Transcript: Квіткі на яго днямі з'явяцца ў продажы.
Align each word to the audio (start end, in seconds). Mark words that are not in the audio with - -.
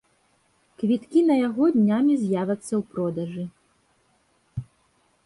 Квіткі 0.83 1.19
на 1.27 1.35
яго 1.47 1.63
днямі 1.75 2.13
з'явяцца 2.23 2.71
ў 2.79 2.81
продажы. 2.95 3.47